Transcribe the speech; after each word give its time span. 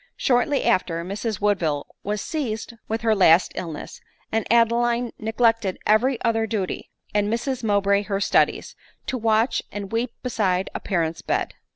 Shortly 0.17 0.63
after, 0.65 1.05
Mrs 1.05 1.39
Woodville 1.39 1.85
was 2.01 2.23
seized 2.23 2.73
with 2.87 3.01
her 3.01 3.13
last 3.13 3.51
illness; 3.53 4.01
and 4.31 4.47
Adeline 4.51 5.11
neglected 5.19 5.77
every 5.85 6.19
other 6.23 6.47
duty, 6.47 6.89
and 7.13 7.31
Mrs 7.31 7.63
Mowbray 7.63 8.01
her 8.05 8.19
studies," 8.19 8.75
to 9.05 9.15
watch, 9.15 9.61
and 9.71 9.91
weep, 9.91 10.13
beside 10.23 10.71
a 10.73 10.79
parent's 10.79 11.21
bed." 11.21 11.53